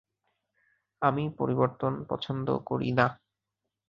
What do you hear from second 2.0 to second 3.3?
পছন্দ করি না।